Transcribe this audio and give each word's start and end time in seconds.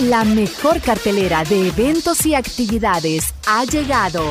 La 0.00 0.24
mejor 0.24 0.82
cartelera 0.82 1.42
de 1.44 1.68
eventos 1.68 2.26
y 2.26 2.34
actividades 2.34 3.32
ha 3.46 3.64
llegado 3.64 4.22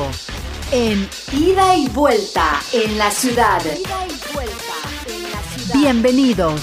en 0.70 1.08
Ida 1.32 1.76
y 1.76 1.88
Vuelta 1.88 2.60
en 2.72 2.96
la 2.96 3.10
ciudad. 3.10 3.60
Ida 3.64 4.06
y 4.06 4.32
Vuelta 4.32 4.54
en 5.08 5.22
la 5.24 5.42
ciudad. 5.42 5.74
Bienvenidos 5.74 6.60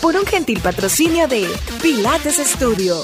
por 0.00 0.16
un 0.16 0.24
gentil 0.24 0.60
patrocinio 0.60 1.28
de 1.28 1.46
Pilates 1.82 2.36
Studio. 2.36 3.02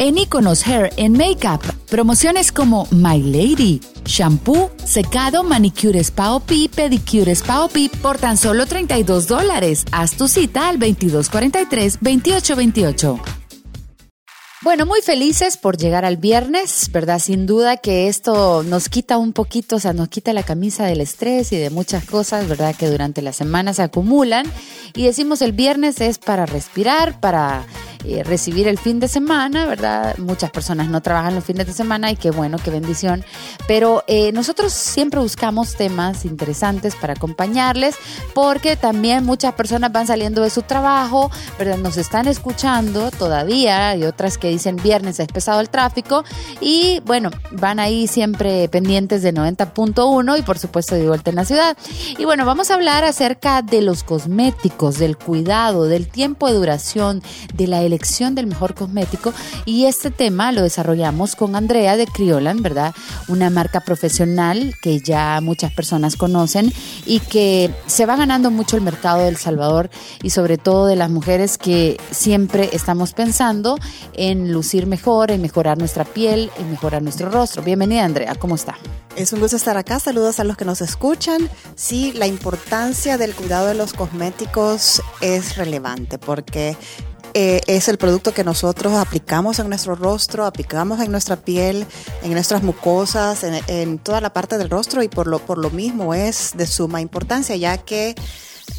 En 0.00 0.16
Iconos 0.16 0.64
Hair 0.64 0.92
and 0.96 1.16
Makeup, 1.16 1.60
promociones 1.90 2.52
como 2.52 2.86
My 2.92 3.20
Lady, 3.20 3.80
shampoo, 4.04 4.70
secado, 4.84 5.42
manicure 5.42 5.98
spa 6.04 6.34
o 6.34 6.40
pedicure 6.40 7.34
spa 7.34 7.64
o 7.64 7.70
por 8.00 8.18
tan 8.18 8.36
solo 8.36 8.66
32 8.66 9.26
dólares. 9.26 9.84
Haz 9.90 10.12
tu 10.12 10.28
cita 10.28 10.68
al 10.68 10.78
2243-2828. 10.78 13.47
Bueno, 14.60 14.86
muy 14.86 15.02
felices 15.02 15.56
por 15.56 15.76
llegar 15.76 16.04
al 16.04 16.16
viernes, 16.16 16.90
¿verdad? 16.90 17.20
Sin 17.20 17.46
duda 17.46 17.76
que 17.76 18.08
esto 18.08 18.64
nos 18.64 18.88
quita 18.88 19.16
un 19.16 19.32
poquito, 19.32 19.76
o 19.76 19.78
sea, 19.78 19.92
nos 19.92 20.08
quita 20.08 20.32
la 20.32 20.42
camisa 20.42 20.84
del 20.84 21.00
estrés 21.00 21.52
y 21.52 21.56
de 21.56 21.70
muchas 21.70 22.04
cosas, 22.04 22.48
¿verdad? 22.48 22.74
Que 22.74 22.88
durante 22.88 23.22
la 23.22 23.32
semana 23.32 23.72
se 23.72 23.82
acumulan. 23.82 24.50
Y 24.94 25.04
decimos 25.04 25.42
el 25.42 25.52
viernes 25.52 26.00
es 26.00 26.18
para 26.18 26.44
respirar, 26.44 27.20
para 27.20 27.66
eh, 28.04 28.22
recibir 28.24 28.68
el 28.68 28.78
fin 28.78 29.00
de 29.00 29.08
semana, 29.08 29.66
¿verdad? 29.66 30.16
Muchas 30.18 30.50
personas 30.50 30.88
no 30.88 31.00
trabajan 31.00 31.34
los 31.34 31.44
fines 31.44 31.66
de 31.66 31.72
semana 31.72 32.10
y 32.10 32.16
qué 32.16 32.30
bueno, 32.30 32.58
qué 32.62 32.70
bendición. 32.70 33.24
Pero 33.66 34.04
eh, 34.06 34.32
nosotros 34.32 34.72
siempre 34.72 35.20
buscamos 35.20 35.74
temas 35.74 36.24
interesantes 36.24 36.94
para 36.94 37.14
acompañarles 37.14 37.96
porque 38.34 38.76
también 38.76 39.24
muchas 39.24 39.54
personas 39.54 39.92
van 39.92 40.06
saliendo 40.06 40.42
de 40.42 40.50
su 40.50 40.62
trabajo, 40.62 41.30
¿verdad? 41.58 41.78
Nos 41.78 41.96
están 41.96 42.28
escuchando 42.28 43.10
todavía 43.10 43.96
y 43.96 44.04
otras 44.04 44.38
que 44.38 44.48
dicen 44.48 44.76
viernes 44.76 45.20
es 45.20 45.28
pesado 45.28 45.60
el 45.60 45.68
tráfico 45.68 46.24
y 46.60 47.00
bueno, 47.04 47.30
van 47.52 47.80
ahí 47.80 48.06
siempre 48.06 48.68
pendientes 48.68 49.22
de 49.22 49.34
90.1 49.34 50.38
y 50.38 50.42
por 50.42 50.58
supuesto 50.58 50.94
de 50.94 51.08
vuelta 51.08 51.30
en 51.30 51.36
la 51.36 51.44
ciudad. 51.44 51.76
Y 52.16 52.24
bueno, 52.24 52.46
vamos 52.46 52.70
a 52.70 52.74
hablar 52.74 53.04
acerca 53.04 53.62
de 53.62 53.82
los 53.82 54.04
cosméticos, 54.04 54.98
del 54.98 55.16
cuidado, 55.16 55.84
del 55.84 56.08
tiempo 56.08 56.46
de 56.46 56.54
duración, 56.54 57.22
de 57.54 57.66
la 57.66 57.82
elección 57.88 58.34
del 58.34 58.46
mejor 58.46 58.74
cosmético 58.74 59.32
y 59.64 59.86
este 59.86 60.10
tema 60.10 60.52
lo 60.52 60.62
desarrollamos 60.62 61.34
con 61.34 61.56
Andrea 61.56 61.96
de 61.96 62.06
Criolan, 62.06 62.62
¿verdad? 62.62 62.94
Una 63.26 63.50
marca 63.50 63.80
profesional 63.80 64.74
que 64.80 65.00
ya 65.00 65.40
muchas 65.40 65.72
personas 65.72 66.16
conocen 66.16 66.72
y 67.04 67.20
que 67.20 67.74
se 67.86 68.06
va 68.06 68.16
ganando 68.16 68.50
mucho 68.50 68.76
el 68.76 68.82
mercado 68.82 69.24
del 69.24 69.36
Salvador 69.36 69.90
y 70.22 70.30
sobre 70.30 70.58
todo 70.58 70.86
de 70.86 70.96
las 70.96 71.10
mujeres 71.10 71.58
que 71.58 72.00
siempre 72.10 72.70
estamos 72.72 73.12
pensando 73.12 73.76
en 74.14 74.52
lucir 74.52 74.86
mejor, 74.86 75.30
en 75.30 75.42
mejorar 75.42 75.78
nuestra 75.78 76.04
piel, 76.04 76.50
en 76.58 76.70
mejorar 76.70 77.02
nuestro 77.02 77.30
rostro. 77.30 77.62
Bienvenida 77.62 78.04
Andrea, 78.04 78.34
¿cómo 78.34 78.54
está? 78.54 78.76
Es 79.16 79.32
un 79.32 79.40
gusto 79.40 79.56
estar 79.56 79.76
acá. 79.76 79.98
Saludos 79.98 80.38
a 80.38 80.44
los 80.44 80.56
que 80.56 80.64
nos 80.64 80.80
escuchan. 80.80 81.50
Sí, 81.74 82.12
la 82.12 82.28
importancia 82.28 83.18
del 83.18 83.34
cuidado 83.34 83.66
de 83.66 83.74
los 83.74 83.92
cosméticos 83.92 85.02
es 85.20 85.56
relevante 85.56 86.18
porque 86.18 86.76
eh, 87.34 87.60
es 87.66 87.88
el 87.88 87.98
producto 87.98 88.32
que 88.32 88.44
nosotros 88.44 88.94
aplicamos 88.94 89.58
en 89.58 89.68
nuestro 89.68 89.94
rostro, 89.94 90.46
aplicamos 90.46 91.00
en 91.00 91.10
nuestra 91.10 91.36
piel, 91.36 91.86
en 92.22 92.32
nuestras 92.32 92.62
mucosas, 92.62 93.44
en, 93.44 93.98
toda 93.98 94.20
la 94.20 94.32
parte 94.32 94.58
del 94.58 94.70
rostro 94.70 95.02
y 95.02 95.08
por 95.08 95.26
lo, 95.26 95.38
por 95.38 95.58
lo 95.58 95.70
mismo 95.70 96.14
es 96.14 96.52
de 96.56 96.66
suma 96.66 97.00
importancia, 97.00 97.56
ya 97.56 97.78
que 97.78 98.14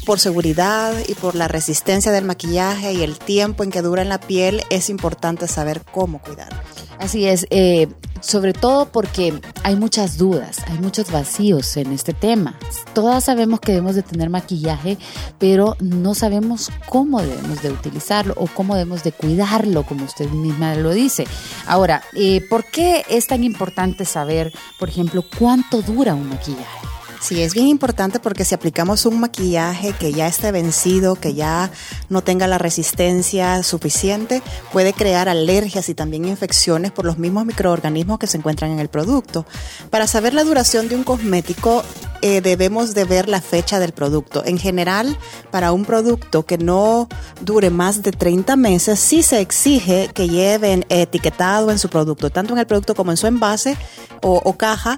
por 0.06 0.20
seguridad 0.20 0.92
y 1.08 1.14
por 1.14 1.34
la 1.34 1.48
resistencia 1.48 2.12
del 2.12 2.24
maquillaje 2.24 2.92
y 2.92 3.02
el 3.02 3.18
tiempo 3.18 3.64
en 3.64 3.70
que 3.70 3.82
dura 3.82 4.02
en 4.02 4.08
la 4.08 4.20
piel, 4.20 4.62
es 4.70 4.90
importante 4.90 5.48
saber 5.48 5.82
cómo 5.92 6.20
cuidar. 6.20 6.62
Así 7.00 7.26
es, 7.26 7.46
eh, 7.48 7.88
sobre 8.20 8.52
todo 8.52 8.92
porque 8.92 9.40
hay 9.62 9.74
muchas 9.74 10.18
dudas, 10.18 10.58
hay 10.66 10.78
muchos 10.78 11.10
vacíos 11.10 11.78
en 11.78 11.92
este 11.92 12.12
tema. 12.12 12.58
Todas 12.92 13.24
sabemos 13.24 13.60
que 13.60 13.72
debemos 13.72 13.94
de 13.94 14.02
tener 14.02 14.28
maquillaje, 14.28 14.98
pero 15.38 15.76
no 15.80 16.14
sabemos 16.14 16.70
cómo 16.90 17.22
debemos 17.22 17.62
de 17.62 17.70
utilizarlo 17.70 18.34
o 18.36 18.46
cómo 18.48 18.74
debemos 18.74 19.02
de 19.02 19.12
cuidarlo, 19.12 19.84
como 19.84 20.04
usted 20.04 20.28
misma 20.28 20.74
lo 20.74 20.92
dice. 20.92 21.26
Ahora, 21.66 22.02
eh, 22.14 22.42
¿por 22.50 22.66
qué 22.66 23.02
es 23.08 23.26
tan 23.26 23.44
importante 23.44 24.04
saber, 24.04 24.52
por 24.78 24.90
ejemplo, 24.90 25.24
cuánto 25.38 25.80
dura 25.80 26.14
un 26.14 26.28
maquillaje? 26.28 26.89
Sí, 27.20 27.42
es 27.42 27.52
bien 27.52 27.68
importante 27.68 28.18
porque 28.18 28.46
si 28.46 28.54
aplicamos 28.54 29.04
un 29.04 29.20
maquillaje 29.20 29.92
que 29.92 30.10
ya 30.10 30.26
esté 30.26 30.52
vencido, 30.52 31.16
que 31.16 31.34
ya 31.34 31.70
no 32.08 32.22
tenga 32.22 32.46
la 32.46 32.56
resistencia 32.56 33.62
suficiente, 33.62 34.42
puede 34.72 34.94
crear 34.94 35.28
alergias 35.28 35.90
y 35.90 35.94
también 35.94 36.24
infecciones 36.24 36.92
por 36.92 37.04
los 37.04 37.18
mismos 37.18 37.44
microorganismos 37.44 38.18
que 38.18 38.26
se 38.26 38.38
encuentran 38.38 38.70
en 38.70 38.80
el 38.80 38.88
producto. 38.88 39.44
Para 39.90 40.06
saber 40.06 40.32
la 40.32 40.44
duración 40.44 40.88
de 40.88 40.96
un 40.96 41.04
cosmético, 41.04 41.84
eh, 42.22 42.40
debemos 42.40 42.94
de 42.94 43.04
ver 43.04 43.28
la 43.28 43.42
fecha 43.42 43.78
del 43.78 43.92
producto. 43.92 44.42
En 44.46 44.56
general, 44.56 45.18
para 45.50 45.72
un 45.72 45.84
producto 45.84 46.46
que 46.46 46.56
no 46.56 47.06
dure 47.42 47.68
más 47.68 48.02
de 48.02 48.12
30 48.12 48.56
meses, 48.56 48.98
sí 48.98 49.22
se 49.22 49.40
exige 49.40 50.08
que 50.14 50.26
lleven 50.26 50.86
etiquetado 50.88 51.70
en 51.70 51.78
su 51.78 51.90
producto, 51.90 52.30
tanto 52.30 52.54
en 52.54 52.60
el 52.60 52.66
producto 52.66 52.94
como 52.94 53.10
en 53.10 53.18
su 53.18 53.26
envase 53.26 53.76
o, 54.22 54.40
o 54.42 54.56
caja, 54.56 54.96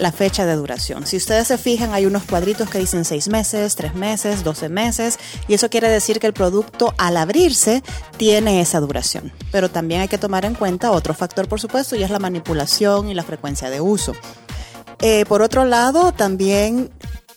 la 0.00 0.12
fecha 0.12 0.46
de 0.46 0.56
duración. 0.56 1.06
Si 1.06 1.16
ustedes 1.16 1.48
se 1.48 1.58
fijan, 1.58 1.92
hay 1.92 2.06
unos 2.06 2.24
cuadritos 2.24 2.70
que 2.70 2.78
dicen 2.78 3.04
6 3.04 3.28
meses, 3.28 3.76
3 3.76 3.94
meses, 3.94 4.42
12 4.42 4.68
meses, 4.68 5.18
y 5.46 5.54
eso 5.54 5.68
quiere 5.68 5.88
decir 5.88 6.18
que 6.20 6.26
el 6.26 6.32
producto 6.32 6.94
al 6.96 7.16
abrirse 7.16 7.82
tiene 8.16 8.60
esa 8.60 8.80
duración. 8.80 9.32
Pero 9.52 9.70
también 9.70 10.00
hay 10.00 10.08
que 10.08 10.18
tomar 10.18 10.44
en 10.44 10.54
cuenta 10.54 10.90
otro 10.90 11.14
factor, 11.14 11.48
por 11.48 11.60
supuesto, 11.60 11.96
y 11.96 12.02
es 12.02 12.10
la 12.10 12.18
manipulación 12.18 13.08
y 13.08 13.14
la 13.14 13.22
frecuencia 13.22 13.68
de 13.68 13.80
uso. 13.80 14.14
Eh, 15.00 15.24
por 15.26 15.42
otro 15.42 15.64
lado, 15.64 16.12
también 16.12 16.90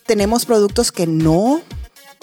tenemos 0.06 0.46
productos 0.46 0.90
que 0.90 1.06
no 1.06 1.60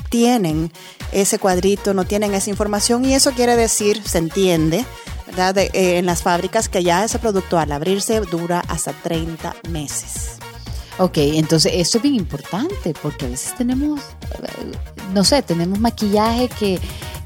tienen 0.09 0.71
ese 1.11 1.39
cuadrito, 1.39 1.93
no 1.93 2.05
tienen 2.05 2.33
esa 2.33 2.49
información 2.49 3.05
y 3.05 3.13
eso 3.13 3.31
quiere 3.31 3.55
decir, 3.55 4.01
se 4.03 4.17
entiende, 4.17 4.85
eh, 5.37 5.97
en 5.97 6.05
las 6.05 6.23
fábricas 6.23 6.69
que 6.69 6.83
ya 6.83 7.03
ese 7.03 7.19
producto 7.19 7.57
al 7.57 7.71
abrirse 7.71 8.19
dura 8.21 8.63
hasta 8.67 8.93
30 8.93 9.55
meses. 9.69 10.37
Ok, 10.97 11.17
entonces 11.17 11.71
esto 11.75 11.97
es 11.97 12.03
bien 12.03 12.15
importante 12.15 12.93
porque 13.01 13.25
a 13.25 13.29
veces 13.29 13.55
tenemos, 13.55 14.01
eh, 14.01 14.71
no 15.13 15.23
sé, 15.23 15.41
tenemos 15.41 15.79
maquillaje 15.79 16.47
que 16.49 16.79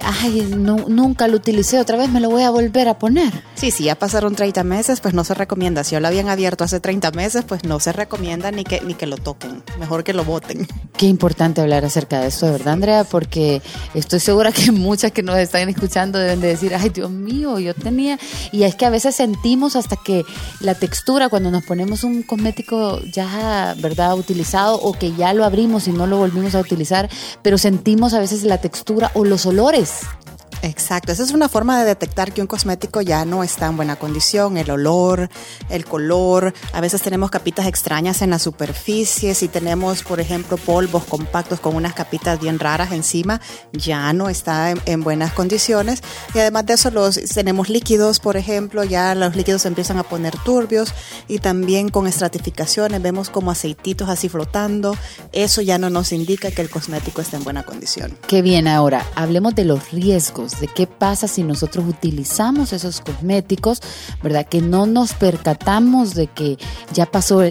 ay, 0.05 0.41
nunca 0.55 1.27
lo 1.27 1.38
utilicé, 1.38 1.79
otra 1.79 1.97
vez 1.97 2.09
me 2.09 2.19
lo 2.19 2.29
voy 2.29 2.43
a 2.43 2.51
volver 2.51 2.88
a 2.88 2.99
poner. 2.99 3.33
Sí, 3.55 3.71
sí, 3.71 3.85
ya 3.85 3.95
pasaron 3.95 4.35
30 4.35 4.63
meses, 4.63 5.01
pues 5.01 5.13
no 5.13 5.23
se 5.23 5.33
recomienda. 5.33 5.83
Si 5.83 5.93
ya 5.93 5.99
lo 5.99 6.07
habían 6.07 6.29
abierto 6.29 6.63
hace 6.63 6.79
30 6.79 7.11
meses, 7.11 7.43
pues 7.47 7.63
no 7.63 7.79
se 7.79 7.91
recomienda 7.91 8.51
ni 8.51 8.63
que, 8.63 8.81
ni 8.81 8.93
que 8.93 9.07
lo 9.07 9.17
toquen, 9.17 9.63
mejor 9.79 10.03
que 10.03 10.13
lo 10.13 10.23
boten. 10.23 10.67
Qué 10.96 11.07
importante 11.07 11.61
hablar 11.61 11.84
acerca 11.85 12.22
de 12.22 12.28
esto, 12.28 12.46
de 12.46 12.52
verdad, 12.52 12.73
Andrea, 12.73 13.03
porque 13.03 13.61
estoy 13.96 14.19
segura 14.19 14.52
que 14.52 14.72
muchas 14.72 15.11
que 15.11 15.23
nos 15.23 15.37
están 15.37 15.67
escuchando 15.69 16.19
deben 16.19 16.40
de 16.40 16.49
decir, 16.49 16.75
ay, 16.75 16.90
Dios 16.90 17.09
mío, 17.09 17.57
yo 17.59 17.73
tenía... 17.73 18.19
Y 18.52 18.63
es 18.63 18.75
que 18.75 18.85
a 18.85 18.90
veces 18.91 19.16
sentimos 19.16 19.75
hasta 19.75 19.96
que 19.96 20.23
la 20.59 20.75
textura, 20.75 21.29
cuando 21.29 21.49
nos 21.49 21.63
ponemos 21.63 22.03
un 22.03 22.22
cosmético 22.22 23.02
ya, 23.02 23.75
¿verdad?, 23.79 24.16
utilizado 24.17 24.79
o 24.79 24.93
que 24.93 25.13
ya 25.13 25.34
lo 25.34 25.46
abrimos 25.46 25.87
y 25.87 25.91
no 25.91 26.05
lo 26.05 26.17
volvimos 26.17 26.53
a 26.53 26.59
utilizar, 26.59 27.09
pero 27.41 27.57
sentimos 27.57 28.13
a 28.13 28.19
veces 28.19 28.43
la 28.43 28.59
textura 28.59 29.11
o 29.16 29.25
los 29.25 29.46
olores 29.46 29.94
Peace. 29.95 30.24
Exacto, 30.61 31.11
esa 31.11 31.23
es 31.23 31.31
una 31.31 31.49
forma 31.49 31.79
de 31.79 31.85
detectar 31.85 32.34
que 32.34 32.41
un 32.41 32.47
cosmético 32.47 33.02
ya 33.02 33.25
no 33.25 33.43
está 33.43 33.67
en 33.67 33.78
buena 33.78 33.97
condición, 33.97 34.57
el 34.57 34.72
olor, 34.72 35.29
el 35.69 35.85
color, 35.85 36.53
a 36.73 36.81
veces 36.81 37.02
tenemos 37.02 37.29
capitas 37.29 37.67
extrañas 37.67 38.22
en 38.22 38.31
la 38.31 38.40
superficie, 38.40 39.35
si 39.35 39.47
tenemos, 39.47 40.03
por 40.03 40.19
ejemplo, 40.19 40.57
polvos 40.57 41.03
compactos 41.05 41.59
con 41.59 41.75
unas 41.75 41.93
capitas 41.93 42.40
bien 42.40 42.59
raras 42.59 42.91
encima, 42.91 43.41
ya 43.73 44.11
no 44.13 44.29
está 44.29 44.72
en, 44.72 45.03
buenas 45.03 45.34
condiciones. 45.34 46.02
Y 46.34 46.40
además 46.40 46.66
de 46.66 46.73
eso 46.73 46.90
los 46.90 47.16
tenemos 47.16 47.69
líquidos, 47.69 48.19
por 48.19 48.37
ejemplo, 48.37 48.84
ya 48.84 49.13
los 49.13 49.35
líquidos 49.35 49.66
empiezan 49.66 49.97
a 49.97 50.03
poner 50.03 50.35
turbios 50.40 50.93
y 51.28 51.40
también 51.40 51.90
con 51.90 52.07
estratificaciones 52.07 53.02
vemos 53.02 53.29
como 53.29 53.52
aceititos 53.52 54.09
así 54.09 54.29
flotando, 54.29 54.97
eso 55.31 55.61
ya 55.61 55.78
no 55.78 55.90
nos 55.90 56.11
indica 56.11 56.52
que 56.52 56.61
el 56.61 56.69
cosmético 56.69 57.22
está 57.22 57.37
en 57.37 57.43
buena 57.43 57.63
condición. 57.63 58.17
Qué 58.28 58.41
bien, 58.41 58.67
ahora 58.67 59.05
hablemos 59.16 59.53
de 59.55 59.66
los 59.66 59.91
riesgos 59.91 60.44
de 60.59 60.67
qué 60.67 60.87
pasa 60.87 61.27
si 61.27 61.43
nosotros 61.43 61.85
utilizamos 61.87 62.73
esos 62.73 63.01
cosméticos, 63.01 63.81
¿verdad? 64.23 64.47
Que 64.47 64.61
no 64.61 64.85
nos 64.85 65.13
percatamos 65.13 66.15
de 66.15 66.27
que 66.27 66.57
ya 66.93 67.05
pasó 67.05 67.43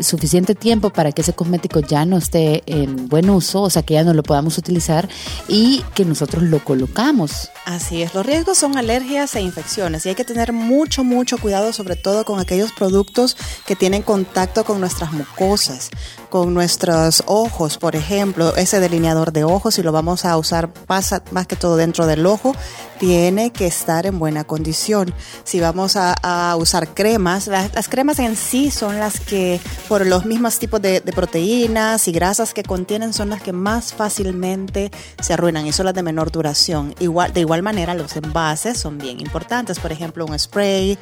suficiente 0.00 0.54
tiempo 0.54 0.90
para 0.90 1.12
que 1.12 1.22
ese 1.22 1.32
cosmético 1.32 1.80
ya 1.80 2.04
no 2.04 2.18
esté 2.18 2.62
en 2.66 3.08
buen 3.08 3.30
uso, 3.30 3.62
o 3.62 3.70
sea, 3.70 3.82
que 3.82 3.94
ya 3.94 4.04
no 4.04 4.14
lo 4.14 4.22
podamos 4.22 4.58
utilizar 4.58 5.08
y 5.48 5.82
que 5.94 6.04
nosotros 6.04 6.42
lo 6.42 6.62
colocamos. 6.64 7.50
Así 7.64 8.02
es, 8.02 8.14
los 8.14 8.24
riesgos 8.24 8.58
son 8.58 8.76
alergias 8.78 9.34
e 9.36 9.40
infecciones 9.40 10.06
y 10.06 10.10
hay 10.10 10.14
que 10.14 10.24
tener 10.24 10.52
mucho, 10.52 11.04
mucho 11.04 11.38
cuidado 11.38 11.72
sobre 11.72 11.96
todo 11.96 12.24
con 12.24 12.40
aquellos 12.40 12.72
productos 12.72 13.36
que 13.66 13.76
tienen 13.76 14.02
contacto 14.02 14.64
con 14.64 14.80
nuestras 14.80 15.12
mucosas, 15.12 15.90
con 16.30 16.54
nuestros 16.54 17.22
ojos, 17.26 17.78
por 17.78 17.96
ejemplo, 17.96 18.54
ese 18.56 18.80
delineador 18.80 19.32
de 19.32 19.44
ojos, 19.44 19.74
si 19.74 19.82
lo 19.82 19.92
vamos 19.92 20.24
a 20.24 20.36
usar 20.36 20.72
pasa 20.72 21.22
más 21.30 21.46
que 21.46 21.56
todo 21.56 21.76
dentro 21.76 22.06
del 22.06 22.26
ojo, 22.26 22.54
tiene 22.98 23.50
que 23.50 23.66
estar 23.66 24.06
en 24.06 24.18
buena 24.18 24.44
condición. 24.44 25.14
Si 25.44 25.60
vamos 25.60 25.96
a, 25.96 26.56
usar 26.58 26.88
cremas, 26.94 27.46
las, 27.46 27.88
cremas 27.88 28.18
en 28.18 28.36
sí 28.36 28.70
son 28.70 28.98
las 28.98 29.20
que, 29.20 29.60
por 29.88 30.06
los 30.06 30.26
mismos 30.26 30.58
tipos 30.58 30.82
de, 30.82 31.00
proteínas 31.14 32.06
y 32.08 32.12
grasas 32.12 32.52
que 32.52 32.62
contienen, 32.62 33.12
son 33.12 33.30
las 33.30 33.42
que 33.42 33.52
más 33.52 33.94
fácilmente 33.94 34.90
se 35.20 35.32
arruinan 35.32 35.66
y 35.66 35.72
son 35.72 35.86
las 35.86 35.94
de 35.94 36.02
menor 36.02 36.30
duración. 36.30 36.94
Igual, 37.00 37.32
de 37.32 37.40
igual 37.40 37.62
manera, 37.62 37.94
los 37.94 38.16
envases 38.16 38.78
son 38.78 38.98
bien 38.98 39.20
importantes. 39.20 39.78
Por 39.78 39.92
ejemplo, 39.92 40.26
un 40.26 40.38
spray, 40.38 40.98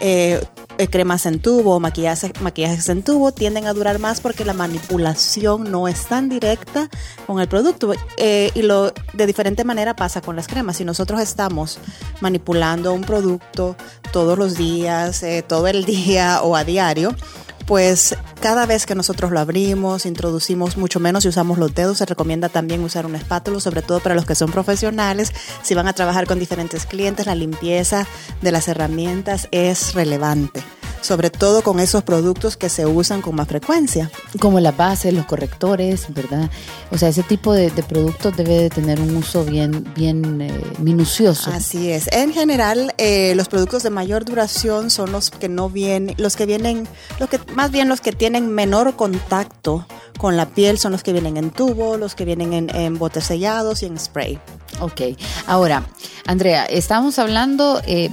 eh, 0.00 0.40
cremas 0.90 1.26
en 1.26 1.40
tubo, 1.40 1.78
maquillajes, 1.78 2.40
maquillajes 2.40 2.88
en 2.88 3.02
tubo 3.02 3.32
tienden 3.32 3.66
a 3.66 3.74
durar 3.74 3.98
más 3.98 4.20
porque 4.20 4.44
la 4.44 4.54
manipulación 4.54 5.70
no 5.70 5.88
es 5.88 6.06
tan 6.06 6.28
directa 6.28 6.88
con 7.26 7.40
el 7.40 7.48
producto. 7.48 7.92
Eh, 8.16 8.50
y 8.54 8.62
lo 8.62 8.92
de 9.12 9.26
diferente 9.26 9.64
manera 9.64 9.94
pasa 9.94 10.20
con 10.20 10.36
las 10.36 10.46
cremas. 10.46 10.78
Si 10.78 10.84
nosotros 10.84 11.20
estamos 11.20 11.40
estamos 11.40 11.78
manipulando 12.20 12.92
un 12.92 13.00
producto 13.00 13.74
todos 14.12 14.36
los 14.36 14.58
días, 14.58 15.22
eh, 15.22 15.42
todo 15.42 15.68
el 15.68 15.84
día 15.86 16.42
o 16.42 16.54
a 16.54 16.64
diario, 16.64 17.14
pues 17.70 18.16
cada 18.40 18.66
vez 18.66 18.84
que 18.84 18.96
nosotros 18.96 19.30
lo 19.30 19.38
abrimos, 19.38 20.04
introducimos 20.04 20.76
mucho 20.76 20.98
menos 20.98 21.24
y 21.24 21.28
usamos 21.28 21.56
los 21.56 21.72
dedos, 21.72 21.98
se 21.98 22.04
recomienda 22.04 22.48
también 22.48 22.82
usar 22.82 23.06
un 23.06 23.14
espátula, 23.14 23.60
sobre 23.60 23.80
todo 23.80 24.00
para 24.00 24.16
los 24.16 24.26
que 24.26 24.34
son 24.34 24.50
profesionales. 24.50 25.32
Si 25.62 25.74
van 25.74 25.86
a 25.86 25.92
trabajar 25.92 26.26
con 26.26 26.40
diferentes 26.40 26.84
clientes, 26.84 27.26
la 27.26 27.36
limpieza 27.36 28.08
de 28.42 28.50
las 28.50 28.66
herramientas 28.66 29.46
es 29.52 29.94
relevante 29.94 30.64
sobre 31.00 31.30
todo 31.30 31.62
con 31.62 31.80
esos 31.80 32.02
productos 32.02 32.56
que 32.56 32.68
se 32.68 32.86
usan 32.86 33.22
con 33.22 33.34
más 33.34 33.48
frecuencia. 33.48 34.10
Como 34.38 34.60
la 34.60 34.72
base, 34.72 35.12
los 35.12 35.26
correctores, 35.26 36.06
¿verdad? 36.14 36.50
O 36.90 36.98
sea, 36.98 37.08
ese 37.08 37.22
tipo 37.22 37.52
de, 37.52 37.70
productos 37.82 38.36
debe 38.36 38.54
de 38.54 38.70
tener 38.70 39.00
un 39.00 39.16
uso 39.16 39.44
bien, 39.44 39.90
bien 39.94 40.40
eh, 40.42 40.62
minucioso. 40.78 41.50
Así 41.50 41.90
es. 41.90 42.08
En 42.12 42.32
general, 42.32 42.94
eh, 42.98 43.34
los 43.34 43.48
productos 43.48 43.82
de 43.82 43.90
mayor 43.90 44.24
duración 44.24 44.90
son 44.90 45.12
los 45.12 45.30
que 45.30 45.48
no 45.48 45.70
vienen, 45.70 46.14
los 46.18 46.36
que 46.36 46.46
vienen, 46.46 46.86
los 47.18 47.28
que, 47.28 47.40
más 47.54 47.70
bien 47.70 47.88
los 47.88 48.00
que 48.00 48.12
tienen 48.12 48.50
menor 48.50 48.96
contacto 48.96 49.86
con 50.18 50.36
la 50.36 50.46
piel 50.46 50.78
son 50.78 50.92
los 50.92 51.02
que 51.02 51.12
vienen 51.12 51.36
en 51.38 51.50
tubo, 51.50 51.96
los 51.96 52.14
que 52.14 52.26
vienen 52.26 52.52
en, 52.52 52.74
en 52.74 52.98
botes 52.98 53.24
sellados 53.24 53.82
y 53.82 53.86
en 53.86 53.98
spray. 53.98 54.38
Ok, 54.80 55.02
ahora, 55.46 55.84
Andrea, 56.26 56.64
estamos 56.64 57.18
hablando 57.18 57.82
eh, 57.86 58.10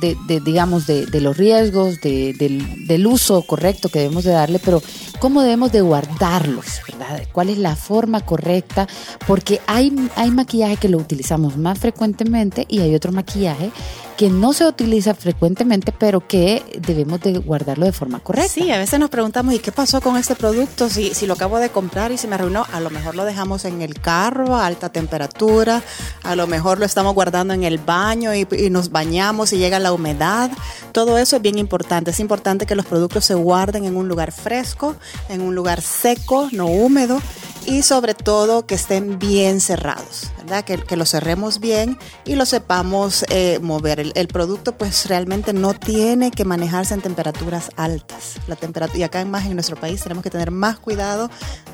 de, 0.00 0.16
de, 0.28 0.40
digamos, 0.40 0.86
de, 0.86 1.06
de, 1.06 1.20
los 1.20 1.36
riesgos, 1.36 2.00
de, 2.00 2.32
del, 2.34 2.86
del, 2.86 3.06
uso 3.08 3.42
correcto 3.42 3.88
que 3.88 3.98
debemos 4.00 4.22
de 4.22 4.30
darle, 4.30 4.60
pero 4.64 4.80
¿cómo 5.18 5.42
debemos 5.42 5.72
de 5.72 5.80
guardarlos? 5.80 6.80
¿verdad? 6.88 7.22
¿Cuál 7.32 7.50
es 7.50 7.58
la 7.58 7.76
forma 7.76 8.20
correcta? 8.20 8.86
Porque 9.26 9.60
hay, 9.66 9.94
hay 10.16 10.30
maquillaje 10.30 10.76
que 10.76 10.88
lo 10.88 10.98
utilizamos 10.98 11.56
más 11.56 11.78
frecuentemente 11.78 12.66
y 12.68 12.80
hay 12.80 12.94
otro 12.94 13.12
maquillaje 13.12 13.70
que 14.16 14.30
no 14.30 14.52
se 14.52 14.64
utiliza 14.64 15.14
frecuentemente, 15.14 15.92
pero 15.92 16.26
que 16.26 16.62
debemos 16.80 17.20
de 17.20 17.38
guardarlo 17.38 17.84
de 17.84 17.92
forma 17.92 18.20
correcta. 18.20 18.48
Sí, 18.48 18.70
a 18.70 18.78
veces 18.78 18.98
nos 18.98 19.10
preguntamos, 19.10 19.54
¿y 19.54 19.58
qué 19.58 19.72
pasó 19.72 20.00
con 20.00 20.16
este 20.16 20.34
producto? 20.34 20.88
Si, 20.88 21.14
si 21.14 21.26
lo 21.26 21.34
acabo 21.34 21.58
de 21.58 21.68
comprar 21.68 22.12
y 22.12 22.18
se 22.18 22.26
me 22.26 22.34
arruinó, 22.34 22.66
a 22.72 22.80
lo 22.80 22.88
mejor 22.88 23.14
lo 23.14 23.24
dejamos 23.24 23.66
en 23.66 23.82
el 23.82 24.00
carro 24.00 24.56
a 24.56 24.66
alta 24.66 24.88
temperatura, 24.88 25.82
a 26.26 26.36
lo 26.36 26.46
mejor 26.46 26.78
lo 26.78 26.84
estamos 26.84 27.14
guardando 27.14 27.54
en 27.54 27.62
el 27.62 27.78
baño 27.78 28.34
y, 28.34 28.46
nos 28.70 28.90
bañamos 28.90 29.52
y 29.52 29.58
llega 29.58 29.78
la 29.78 29.92
humedad. 29.92 30.50
Todo 30.92 31.18
eso 31.18 31.36
es 31.36 31.42
bien 31.42 31.58
importante. 31.58 32.10
Es 32.10 32.20
importante 32.20 32.66
que 32.66 32.74
los 32.74 32.84
productos 32.84 33.24
se 33.24 33.34
guarden 33.34 33.84
en 33.84 33.96
un 33.96 34.08
lugar 34.08 34.32
fresco, 34.32 34.96
en 35.28 35.40
un 35.40 35.54
lugar 35.54 35.80
seco, 35.80 36.48
no 36.52 36.66
húmedo 36.66 37.20
y 37.66 37.82
sobre 37.82 38.14
todo 38.14 38.66
que 38.66 38.76
estén 38.76 39.18
bien 39.18 39.60
cerrados, 39.60 40.30
¿verdad? 40.38 40.64
Que, 40.64 40.78
que 40.78 40.96
lo 40.96 41.04
cerremos 41.04 41.60
bien 41.60 41.98
y 42.24 42.36
lo 42.36 42.46
sepamos 42.46 43.24
eh, 43.28 43.58
mover. 43.60 44.00
El, 44.14 44.28
producto 44.28 44.76
pues 44.76 45.06
realmente 45.06 45.52
no 45.52 45.74
tiene 45.74 46.30
que 46.30 46.44
manejarse 46.44 46.94
en 46.94 47.00
temperaturas 47.00 47.70
altas. 47.76 48.36
La 48.46 48.56
temperatura, 48.56 48.98
y 48.98 49.02
acá 49.02 49.24
más 49.24 49.46
en 49.46 49.54
nuestro 49.54 49.76
país 49.76 50.02
tenemos 50.02 50.22
que 50.22 50.30
tener 50.30 50.50
más 50.50 50.78
cuidado 50.78 51.30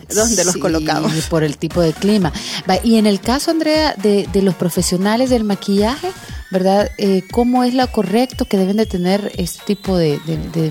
donde 0.09 0.45
los 0.45 0.57
colocamos. 0.57 1.13
Por 1.29 1.45
el 1.45 1.57
tipo 1.57 1.81
de 1.81 1.93
clima. 1.93 2.33
Y 2.83 2.97
en 2.97 3.07
el 3.07 3.21
caso, 3.21 3.51
Andrea, 3.51 3.95
de, 3.95 4.29
de 4.33 4.43
los 4.43 4.55
profesionales 4.55 5.31
del 5.31 5.45
maquillaje, 5.45 6.11
¿verdad? 6.53 6.91
Eh, 6.99 7.23
¿Cómo 7.33 7.65
es 7.65 7.73
lo 7.73 7.91
correcto 7.91 8.45
que 8.45 8.59
deben 8.59 8.77
de 8.77 8.85
tener 8.85 9.33
este 9.37 9.65
tipo 9.65 9.97
de, 9.97 10.21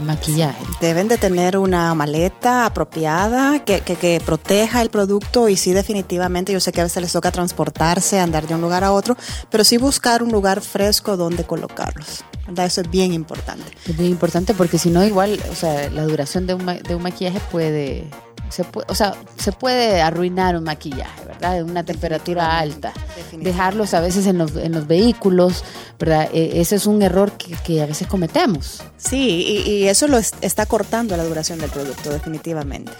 maquillaje? 0.05 0.63
Deben 0.79 1.07
de 1.07 1.17
tener 1.17 1.57
una 1.57 1.93
maleta 1.95 2.67
apropiada 2.67 3.65
que, 3.65 3.81
que, 3.81 4.21
proteja 4.23 4.83
el 4.83 4.91
producto 4.91 5.49
y 5.49 5.57
sí 5.57 5.73
definitivamente, 5.73 6.53
yo 6.53 6.59
sé 6.59 6.71
que 6.71 6.81
a 6.81 6.83
veces 6.83 7.01
les 7.01 7.11
toca 7.11 7.31
transportarse, 7.31 8.19
andar 8.19 8.47
de 8.47 8.53
un 8.53 8.61
lugar 8.61 8.83
a 8.83 8.91
otro, 8.91 9.17
pero 9.49 9.63
sí 9.63 9.77
buscar 9.77 10.21
un 10.21 10.31
lugar 10.31 10.61
fresco 10.61 11.17
donde 11.17 11.45
colocarlos. 11.45 12.23
¿verdad? 12.45 12.67
Eso 12.67 12.81
es 12.81 12.89
bien 12.91 13.11
importante. 13.11 13.65
Es 13.87 13.97
bien 13.97 14.11
importante 14.11 14.53
porque 14.53 14.77
si 14.77 14.91
no 14.91 15.03
igual, 15.03 15.39
o 15.51 15.55
sea, 15.55 15.89
la 15.89 16.03
duración 16.03 16.45
de 16.45 16.53
un, 16.53 16.65
de 16.65 16.95
un 16.95 17.01
maquillaje 17.01 17.39
puede 17.51 18.07
se 18.51 18.63
puede, 18.63 18.85
o 18.89 18.95
sea, 18.95 19.15
se 19.37 19.51
puede 19.51 20.01
arruinar 20.01 20.57
un 20.57 20.65
maquillaje, 20.65 21.25
¿verdad? 21.25 21.59
En 21.59 21.69
una 21.69 21.83
temperatura 21.83 22.59
alta. 22.59 22.93
Dejarlos 23.31 23.93
a 23.93 24.01
veces 24.01 24.27
en 24.27 24.37
los, 24.37 24.55
en 24.57 24.73
los 24.73 24.87
vehículos, 24.87 25.63
¿verdad? 25.97 26.29
E, 26.33 26.59
ese 26.59 26.75
es 26.75 26.85
un 26.85 27.01
error 27.01 27.31
que, 27.31 27.81
a 27.81 27.85
veces 27.85 28.07
cometemos. 28.07 28.83
Sí, 28.97 29.63
y, 29.65 29.87
eso 29.87 30.07
lo 30.07 30.17
está 30.17 30.65
cortando 30.65 31.15
la 31.15 31.23
duración 31.23 31.59
del 31.59 31.69
producto, 31.69 32.11
definitivamente. 32.11 32.91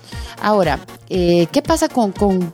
Ahora, 0.41 0.79
eh, 1.09 1.47
¿qué 1.51 1.61
pasa 1.61 1.89
con, 1.89 2.13
con 2.13 2.53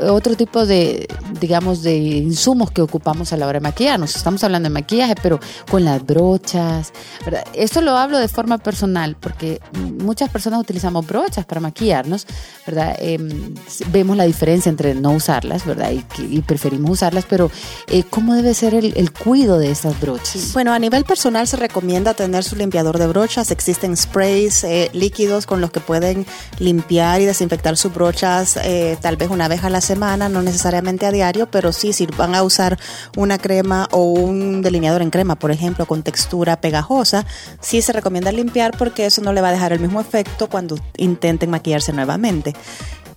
otro 0.00 0.36
tipo 0.36 0.66
de, 0.66 1.06
digamos, 1.40 1.82
de 1.82 1.96
insumos 1.96 2.70
que 2.70 2.82
ocupamos 2.82 3.32
a 3.32 3.36
la 3.36 3.46
hora 3.46 3.58
de 3.58 3.62
maquillarnos. 3.62 4.16
Estamos 4.16 4.42
hablando 4.44 4.68
de 4.68 4.72
maquillaje, 4.72 5.14
pero 5.22 5.40
con 5.70 5.84
las 5.84 6.04
brochas, 6.04 6.92
¿verdad? 7.24 7.44
Esto 7.54 7.80
lo 7.80 7.96
hablo 7.96 8.18
de 8.18 8.28
forma 8.28 8.58
personal 8.58 9.16
porque 9.18 9.60
muchas 9.98 10.30
personas 10.30 10.60
utilizamos 10.60 11.06
brochas 11.06 11.44
para 11.44 11.60
maquillarnos, 11.60 12.26
¿verdad? 12.66 12.96
Em, 12.98 13.54
vemos 13.88 14.16
la 14.16 14.24
diferencia 14.24 14.70
entre 14.70 14.94
no 14.94 15.12
usarlas, 15.12 15.64
¿verdad? 15.64 15.92
Y, 15.92 16.42
preferimos 16.42 16.90
usarlas, 16.90 17.24
pero 17.28 17.50
eh, 17.86 18.02
¿cómo 18.08 18.34
debe 18.34 18.52
ser 18.54 18.74
el, 18.74 18.92
el 18.96 19.12
cuidado 19.12 19.58
de 19.58 19.70
estas 19.70 19.98
brochas? 20.00 20.52
Bueno, 20.52 20.72
a 20.72 20.78
nivel 20.78 21.04
personal 21.04 21.46
se 21.46 21.56
recomienda 21.56 22.14
tener 22.14 22.44
su 22.44 22.56
limpiador 22.56 22.98
de 22.98 23.06
brochas. 23.06 23.50
Existen 23.50 23.96
sprays 23.96 24.64
eh, 24.64 24.90
líquidos 24.92 25.46
con 25.46 25.60
los 25.60 25.70
que 25.70 25.80
pueden 25.80 26.26
limpiar 26.58 27.20
y 27.20 27.24
desinfectar 27.24 27.76
sus 27.76 27.92
brochas 27.94 28.56
eh, 28.62 28.96
tal 29.00 29.16
vez 29.16 29.30
una 29.30 29.48
vez 29.48 29.64
a 29.64 29.70
la 29.70 29.80
semana, 29.82 30.28
no 30.28 30.40
necesariamente 30.40 31.04
a 31.04 31.10
diario, 31.10 31.50
pero 31.50 31.72
sí, 31.72 31.92
si 31.92 32.06
van 32.06 32.34
a 32.34 32.42
usar 32.42 32.78
una 33.16 33.38
crema 33.38 33.88
o 33.90 34.04
un 34.04 34.62
delineador 34.62 35.02
en 35.02 35.10
crema, 35.10 35.36
por 35.36 35.50
ejemplo, 35.50 35.86
con 35.86 36.02
textura 36.02 36.60
pegajosa, 36.60 37.26
sí 37.60 37.82
se 37.82 37.92
recomienda 37.92 38.32
limpiar 38.32 38.76
porque 38.78 39.06
eso 39.06 39.20
no 39.20 39.32
le 39.32 39.40
va 39.40 39.48
a 39.48 39.52
dejar 39.52 39.72
el 39.72 39.80
mismo 39.80 40.00
efecto 40.00 40.48
cuando 40.48 40.78
intenten 40.96 41.50
maquillarse 41.50 41.92
nuevamente 41.92 42.54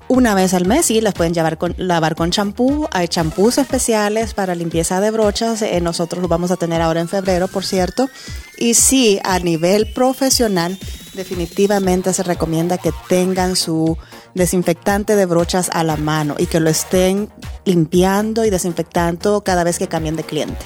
una 0.07 0.35
vez 0.35 0.53
al 0.53 0.65
mes, 0.65 0.85
sí, 0.85 1.01
las 1.01 1.13
pueden 1.13 1.33
llevar 1.33 1.57
con, 1.57 1.73
lavar 1.77 2.15
con 2.15 2.29
champú. 2.29 2.87
Hay 2.91 3.07
champús 3.07 3.57
especiales 3.57 4.33
para 4.33 4.53
limpieza 4.53 5.01
de 5.01 5.11
brochas. 5.11 5.61
Eh, 5.61 5.81
nosotros 5.81 6.21
los 6.21 6.29
vamos 6.29 6.51
a 6.51 6.57
tener 6.57 6.81
ahora 6.81 7.01
en 7.01 7.07
febrero, 7.07 7.47
por 7.47 7.65
cierto. 7.65 8.09
Y 8.57 8.75
sí, 8.75 9.19
a 9.23 9.39
nivel 9.39 9.91
profesional, 9.93 10.77
definitivamente 11.13 12.13
se 12.13 12.23
recomienda 12.23 12.77
que 12.77 12.91
tengan 13.09 13.55
su 13.55 13.97
desinfectante 14.35 15.15
de 15.15 15.25
brochas 15.25 15.69
a 15.73 15.83
la 15.83 15.97
mano 15.97 16.35
y 16.37 16.45
que 16.45 16.59
lo 16.59 16.69
estén 16.69 17.29
limpiando 17.65 18.45
y 18.45 18.51
desinfectando 18.51 19.41
cada 19.43 19.63
vez 19.63 19.79
que 19.79 19.87
cambien 19.87 20.15
de 20.15 20.23
cliente 20.23 20.65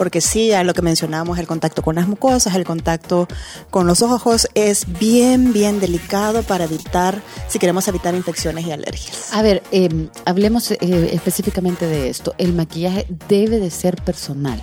porque 0.00 0.22
sí, 0.22 0.50
a 0.54 0.64
lo 0.64 0.72
que 0.72 0.80
mencionamos, 0.80 1.38
el 1.38 1.46
contacto 1.46 1.82
con 1.82 1.94
las 1.94 2.08
mucosas, 2.08 2.54
el 2.54 2.64
contacto 2.64 3.28
con 3.68 3.86
los 3.86 4.00
ojos 4.00 4.48
es 4.54 4.86
bien, 4.98 5.52
bien 5.52 5.78
delicado 5.78 6.42
para 6.42 6.64
evitar, 6.64 7.20
si 7.48 7.58
queremos 7.58 7.86
evitar 7.86 8.14
infecciones 8.14 8.66
y 8.66 8.72
alergias. 8.72 9.30
A 9.34 9.42
ver, 9.42 9.62
eh, 9.72 10.08
hablemos 10.24 10.70
eh, 10.70 10.78
específicamente 11.12 11.86
de 11.86 12.08
esto. 12.08 12.34
El 12.38 12.54
maquillaje 12.54 13.06
debe 13.28 13.58
de 13.58 13.70
ser 13.70 13.96
personal. 13.96 14.62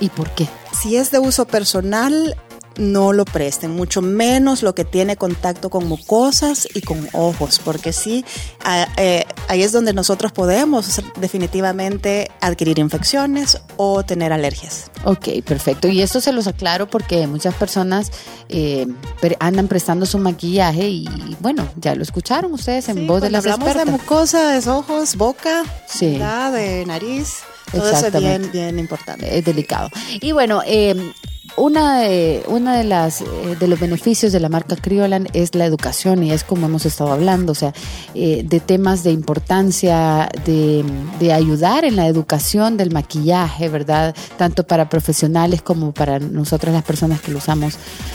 ¿Y 0.00 0.08
por 0.08 0.30
qué? 0.30 0.48
Si 0.80 0.96
es 0.96 1.10
de 1.10 1.18
uso 1.18 1.46
personal, 1.46 2.34
no 2.76 3.12
lo 3.12 3.24
presten, 3.24 3.72
mucho 3.72 4.02
menos 4.02 4.62
lo 4.62 4.74
que 4.74 4.84
tiene 4.84 5.16
contacto 5.16 5.70
con 5.70 5.86
mucosas 5.86 6.68
y 6.74 6.80
con 6.80 7.08
ojos, 7.12 7.60
porque 7.64 7.92
sí, 7.92 8.24
eh, 8.96 9.24
ahí 9.48 9.62
es 9.62 9.72
donde 9.72 9.92
nosotros 9.92 10.32
podemos 10.32 11.02
definitivamente 11.20 12.30
adquirir 12.40 12.78
infecciones 12.78 13.60
o 13.76 14.02
tener 14.02 14.32
alergias. 14.32 14.90
Ok, 15.04 15.28
perfecto. 15.44 15.88
Y 15.88 16.02
esto 16.02 16.20
se 16.20 16.32
los 16.32 16.46
aclaro 16.46 16.88
porque 16.88 17.26
muchas 17.26 17.54
personas 17.54 18.12
eh, 18.48 18.86
andan 19.40 19.68
prestando 19.68 20.06
su 20.06 20.18
maquillaje 20.18 20.88
y 20.88 21.36
bueno, 21.40 21.68
ya 21.76 21.94
lo 21.94 22.02
escucharon 22.02 22.52
ustedes 22.52 22.88
en 22.88 23.06
voz 23.06 23.22
de 23.22 23.30
las 23.30 23.44
hablamos 23.44 23.74
de 23.74 23.84
mucosas, 23.84 24.66
ojos, 24.66 25.16
boca, 25.16 25.64
sí. 25.86 26.18
de 26.18 26.84
nariz. 26.86 27.38
Todo 27.70 27.90
eso 27.90 28.06
es 28.06 28.18
bien, 28.18 28.50
bien 28.52 28.78
importante. 28.78 29.38
Es 29.38 29.44
delicado. 29.44 29.88
Y 30.20 30.32
bueno, 30.32 30.62
eh, 30.66 30.94
una 31.56 32.00
de, 32.00 32.42
una 32.46 32.76
de 32.76 32.84
las 32.84 33.20
eh, 33.20 33.56
de 33.58 33.68
los 33.68 33.78
beneficios 33.78 34.32
de 34.32 34.40
la 34.40 34.48
marca 34.48 34.76
Criolan 34.76 35.28
es 35.32 35.54
la 35.54 35.64
educación 35.64 36.22
y 36.22 36.32
es 36.32 36.44
como 36.44 36.66
hemos 36.66 36.86
estado 36.86 37.12
hablando, 37.12 37.52
o 37.52 37.54
sea, 37.54 37.72
eh, 38.14 38.42
de 38.44 38.60
temas 38.60 39.02
de 39.04 39.12
importancia 39.12 40.28
de, 40.44 40.84
de, 41.20 41.32
ayudar 41.32 41.84
en 41.84 41.96
la 41.96 42.06
educación 42.06 42.76
del 42.76 42.90
maquillaje, 42.90 43.68
¿verdad? 43.68 44.14
Tanto 44.36 44.66
para 44.66 44.88
profesionales 44.88 45.62
como 45.62 45.92
para 45.92 46.18
nosotras 46.18 46.74
las 46.74 46.84
personas 46.84 47.20
que 47.20 47.30
lo 47.30 47.38
usamos, 47.38 47.74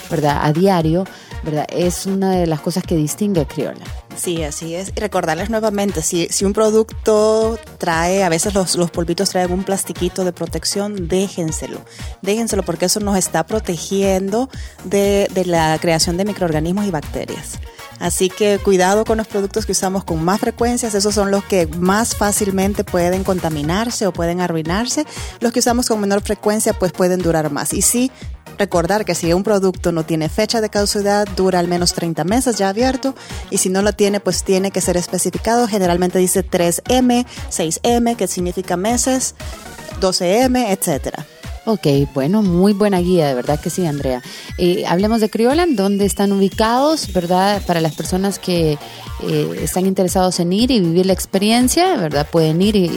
¿verdad? 0.09 0.39
A 0.41 0.51
diario, 0.53 1.05
¿verdad? 1.43 1.67
Es 1.69 2.05
una 2.05 2.31
de 2.31 2.47
las 2.47 2.61
cosas 2.61 2.83
que 2.83 2.95
distingue 2.95 3.41
a 3.41 3.47
Criolan. 3.47 4.06
Sí, 4.17 4.43
así 4.43 4.73
es. 4.73 4.91
Y 4.95 4.99
recordarles 4.99 5.49
nuevamente, 5.49 6.01
si, 6.01 6.27
si 6.29 6.43
un 6.43 6.53
producto 6.53 7.59
trae, 7.77 8.23
a 8.23 8.29
veces 8.29 8.53
los, 8.55 8.75
los 8.75 8.89
polvitos 8.89 9.29
traen 9.29 9.51
un 9.51 9.63
plastiquito 9.63 10.25
de 10.25 10.33
protección, 10.33 11.07
déjenselo. 11.07 11.81
Déjenselo 12.23 12.63
porque 12.63 12.85
eso 12.85 12.99
nos 12.99 13.15
está 13.15 13.45
protegiendo 13.45 14.49
de, 14.83 15.29
de 15.33 15.45
la 15.45 15.77
creación 15.79 16.17
de 16.17 16.25
microorganismos 16.25 16.85
y 16.85 16.91
bacterias. 16.91 17.59
Así 17.99 18.29
que 18.29 18.59
cuidado 18.59 19.05
con 19.05 19.17
los 19.17 19.27
productos 19.27 19.65
que 19.65 19.71
usamos 19.71 20.03
con 20.03 20.23
más 20.23 20.39
frecuencias, 20.39 20.93
esos 20.93 21.15
son 21.15 21.31
los 21.31 21.43
que 21.43 21.67
más 21.67 22.15
fácilmente 22.15 22.83
pueden 22.83 23.23
contaminarse 23.23 24.05
o 24.05 24.13
pueden 24.13 24.41
arruinarse. 24.41 25.05
Los 25.39 25.51
que 25.51 25.59
usamos 25.59 25.87
con 25.87 25.99
menor 25.99 26.21
frecuencia 26.21 26.73
pues 26.73 26.91
pueden 26.91 27.19
durar 27.19 27.51
más. 27.51 27.73
Y 27.73 27.81
sí, 27.81 28.11
recordar 28.57 29.05
que 29.05 29.15
si 29.15 29.33
un 29.33 29.43
producto 29.43 29.91
no 29.91 30.05
tiene 30.05 30.29
fecha 30.29 30.61
de 30.61 30.69
caducidad, 30.69 31.27
dura 31.35 31.59
al 31.59 31.67
menos 31.67 31.93
30 31.93 32.23
meses 32.23 32.57
ya 32.57 32.69
abierto 32.69 33.15
y 33.49 33.57
si 33.57 33.69
no 33.69 33.81
lo 33.81 33.93
tiene, 33.93 34.19
pues 34.19 34.43
tiene 34.43 34.71
que 34.71 34.81
ser 34.81 34.97
especificado. 34.97 35.67
Generalmente 35.67 36.19
dice 36.19 36.45
3M, 36.45 37.25
6M, 37.49 38.15
que 38.15 38.27
significa 38.27 38.77
meses, 38.77 39.35
12M, 39.99 40.69
etcétera. 40.69 41.25
Ok, 41.65 41.85
bueno, 42.13 42.43
muy 42.43 42.71
buena 42.71 42.99
guía, 42.99 43.27
de 43.27 43.33
verdad 43.33 43.59
que 43.59 43.69
sí, 43.69 43.85
Andrea. 43.85 44.21
Eh, 44.57 44.85
hablemos 44.87 45.19
de 45.19 45.29
Criolan, 45.29 45.75
¿dónde 45.75 46.05
están 46.05 46.31
ubicados, 46.31 47.11
verdad? 47.11 47.61
Para 47.67 47.81
las 47.81 47.93
personas 47.93 48.39
que 48.39 48.77
eh, 49.23 49.59
están 49.61 49.85
interesados 49.85 50.39
en 50.39 50.53
ir 50.53 50.71
y 50.71 50.79
vivir 50.79 51.05
la 51.05 51.11
experiencia, 51.11 51.97
¿verdad? 51.97 52.25
Pueden 52.31 52.61
ir 52.61 52.77
y, 52.77 52.89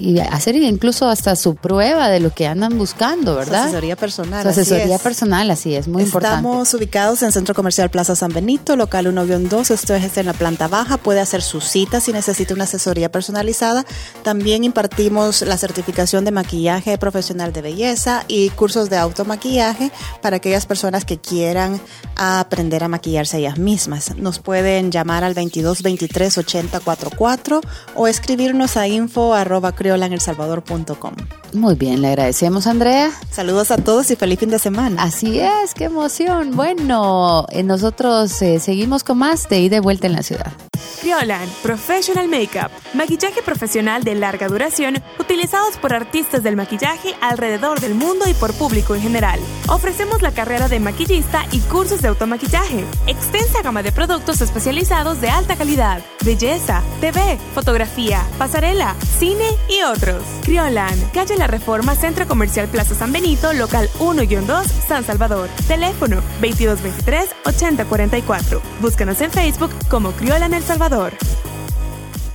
y 0.00 0.18
hacer 0.18 0.56
incluso 0.56 1.08
hasta 1.08 1.36
su 1.36 1.54
prueba 1.54 2.08
de 2.08 2.20
lo 2.20 2.32
que 2.32 2.46
andan 2.46 2.78
buscando, 2.78 3.36
¿verdad? 3.36 3.62
Su 3.62 3.68
asesoría 3.68 3.96
personal. 3.96 4.42
Su 4.42 4.48
asesoría 4.48 4.98
personal, 4.98 5.50
así 5.50 5.74
es, 5.74 5.88
muy 5.88 6.02
importante. 6.02 6.36
Estamos 6.36 6.74
ubicados 6.74 7.22
en 7.22 7.32
Centro 7.32 7.54
Comercial 7.54 7.90
Plaza 7.90 8.16
San 8.16 8.32
Benito, 8.32 8.76
local 8.76 9.06
1-2, 9.06 9.70
esto 9.70 9.94
es 9.94 10.16
en 10.16 10.26
la 10.26 10.32
planta 10.32 10.68
baja, 10.68 10.96
puede 10.96 11.20
hacer 11.20 11.42
su 11.42 11.60
cita 11.60 12.00
si 12.00 12.12
necesita 12.12 12.54
una 12.54 12.64
asesoría 12.64 13.12
personalizada. 13.12 13.84
También 14.22 14.64
impartimos 14.64 15.42
la 15.42 15.58
certificación 15.58 16.24
de 16.24 16.30
maquillaje 16.30 16.96
profesional 16.98 17.52
de 17.52 17.62
belleza 17.62 18.24
y 18.26 18.48
cursos 18.50 18.90
de 18.90 18.96
automaquillaje 18.96 19.92
para 20.22 20.36
aquellas 20.36 20.66
personas 20.66 21.04
que 21.04 21.18
quieran 21.18 21.80
aprender 22.16 22.84
a 22.84 22.88
maquillarse 22.88 23.38
ellas 23.38 23.58
mismas. 23.58 24.16
Nos 24.16 24.38
pueden 24.38 24.90
llamar 24.90 25.24
al 25.24 25.34
22 25.34 25.82
23 25.82 26.38
80 26.38 26.80
44 26.80 27.60
o 27.94 28.08
escribirnos 28.08 28.76
a 28.76 28.88
info 28.88 29.34
arroba 29.34 29.72
salvador.com 30.18 31.14
Muy 31.52 31.74
bien, 31.74 32.02
le 32.02 32.08
agradecemos, 32.08 32.66
Andrea. 32.66 33.10
Saludos 33.30 33.70
a 33.70 33.76
todos 33.76 34.10
y 34.10 34.16
feliz 34.16 34.38
fin 34.38 34.50
de 34.50 34.58
semana. 34.58 35.02
Así 35.02 35.40
es, 35.40 35.74
qué 35.74 35.84
emoción. 35.84 36.56
Bueno, 36.56 37.46
eh, 37.50 37.62
nosotros 37.62 38.40
eh, 38.42 38.60
seguimos 38.60 39.04
con 39.04 39.18
más 39.18 39.48
de 39.48 39.60
ida 39.60 39.76
y 39.76 39.80
vuelta 39.80 40.06
en 40.06 40.14
la 40.14 40.22
ciudad. 40.22 40.52
Criolan 41.00 41.48
Professional 41.62 42.28
Makeup, 42.28 42.70
maquillaje 42.94 43.42
profesional 43.42 44.04
de 44.04 44.14
larga 44.14 44.48
duración 44.48 45.02
utilizados 45.18 45.78
por 45.78 45.94
artistas 45.94 46.42
del 46.42 46.56
maquillaje 46.56 47.14
alrededor 47.22 47.80
del 47.80 47.94
mundo 47.94 48.28
y 48.28 48.34
por 48.34 48.52
público 48.52 48.94
en 48.94 49.00
general. 49.02 49.40
Ofrecemos 49.68 50.20
la 50.20 50.32
carrera 50.32 50.68
de 50.68 50.78
maquillista 50.78 51.46
y 51.52 51.60
cursos 51.60 52.02
de 52.02 52.08
automaquillaje, 52.08 52.84
extensa 53.06 53.62
gama 53.62 53.82
de 53.82 53.92
productos 53.92 54.40
especializados 54.42 55.20
de 55.20 55.30
alta 55.30 55.56
calidad, 55.56 56.02
belleza, 56.24 56.82
TV, 57.00 57.38
fotografía, 57.54 58.22
pasarela, 58.38 58.94
cine 59.18 59.46
y 59.80 59.84
otros. 59.84 60.22
Criolan, 60.42 60.98
calle 61.12 61.36
La 61.36 61.46
Reforma, 61.46 61.94
Centro 61.94 62.26
Comercial 62.26 62.66
Plaza 62.68 62.94
San 62.94 63.12
Benito, 63.12 63.52
local 63.52 63.90
1-2, 63.98 64.64
San 64.86 65.04
Salvador. 65.04 65.50
Teléfono 65.66 66.22
2223-8044. 66.40 68.60
Búscanos 68.80 69.20
en 69.20 69.30
Facebook 69.30 69.70
como 69.88 70.12
Criolan 70.12 70.54
El 70.54 70.62
Salvador. 70.62 71.12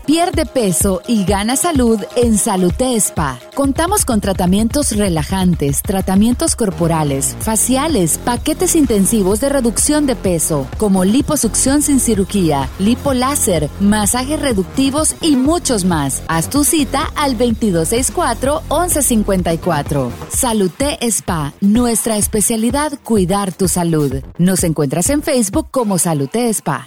Pierde 0.05 0.45
peso 0.45 1.01
y 1.07 1.25
gana 1.25 1.55
salud 1.55 2.00
en 2.15 2.38
Salute 2.38 2.95
Spa. 2.95 3.39
Contamos 3.55 4.05
con 4.05 4.21
tratamientos 4.21 4.95
relajantes, 4.95 5.81
tratamientos 5.81 6.55
corporales, 6.55 7.35
faciales, 7.39 8.19
paquetes 8.19 8.75
intensivos 8.75 9.41
de 9.41 9.50
reducción 9.50 10.05
de 10.05 10.15
peso, 10.15 10.67
como 10.77 11.05
liposucción 11.05 11.81
sin 11.81 12.00
cirugía, 12.00 12.69
lipoláser, 12.77 13.67
masajes 13.79 14.39
reductivos 14.39 15.15
y 15.21 15.38
muchos 15.38 15.85
más. 15.85 16.21
Haz 16.27 16.51
tu 16.51 16.63
cita 16.63 17.12
al 17.15 17.35
2264-1154. 17.39 20.12
Salute 20.29 21.00
Spa, 21.01 21.51
nuestra 21.62 22.17
especialidad 22.17 23.00
cuidar 23.03 23.53
tu 23.53 23.67
salud. 23.67 24.21
Nos 24.38 24.63
encuentras 24.63 25.09
en 25.09 25.24
Facebook 25.24 25.69
como 25.71 25.97
Salute 25.97 26.50
Spa. 26.50 26.85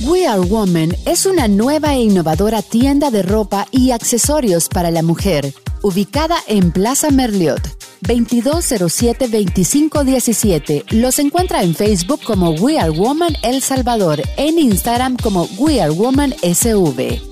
We 0.00 0.26
Are 0.26 0.40
Woman 0.40 0.96
es 1.06 1.24
una 1.24 1.46
nueva 1.48 1.94
e 1.94 2.02
innovadora 2.02 2.60
tienda 2.62 3.10
de 3.10 3.22
ropa 3.22 3.66
y 3.70 3.92
accesorios 3.92 4.68
para 4.68 4.90
la 4.90 5.02
mujer, 5.02 5.54
ubicada 5.82 6.36
en 6.46 6.72
Plaza 6.72 7.10
Merliot. 7.10 7.62
2207-2517. 8.02 10.84
Los 10.90 11.18
encuentra 11.18 11.62
en 11.62 11.74
Facebook 11.74 12.20
como 12.22 12.50
We 12.50 12.78
Are 12.78 12.90
Woman 12.90 13.34
El 13.42 13.62
Salvador, 13.62 14.20
en 14.36 14.58
Instagram 14.58 15.16
como 15.16 15.48
We 15.56 15.80
Are 15.80 15.92
Woman 15.92 16.34
SV. 16.42 17.22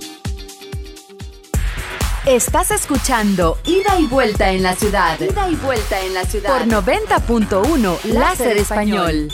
Estás 2.25 2.71
escuchando 2.71 3.59
Ida 3.67 3.99
y 3.99 4.07
Vuelta 4.07 4.53
en 4.53 4.63
la 4.63 4.77
Ciudad. 4.77 5.21
Ida 5.21 5.51
y 5.51 5.57
Vuelta 5.57 6.01
en 6.01 6.15
la 6.15 6.25
Ciudad. 6.25 6.57
Por 6.57 6.69
90.1 6.69 8.05
Láser 8.05 8.57
Español. 8.57 9.29